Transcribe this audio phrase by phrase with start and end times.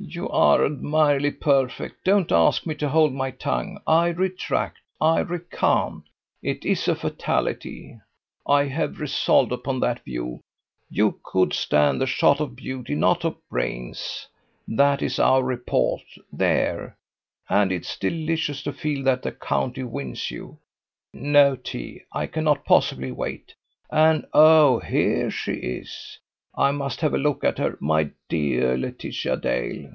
[0.00, 1.36] "You are admirable!
[1.40, 2.04] perfect!
[2.04, 3.80] Don't ask me to hold my tongue.
[3.84, 6.04] I retract, I recant.
[6.40, 7.98] It is a fatality.
[8.46, 10.40] I have resolved upon that view.
[10.88, 14.28] You could stand the shot of beauty, not of brains.
[14.68, 16.02] That is our report.
[16.32, 16.96] There!
[17.48, 20.58] And it's delicious to feel that the county wins you.
[21.12, 22.02] No tea.
[22.12, 23.52] I cannot possibly wait.
[23.90, 24.78] And, oh!
[24.78, 26.20] here she is.
[26.56, 27.76] I must have a look at her.
[27.78, 29.92] My dear Laetitia Dale!"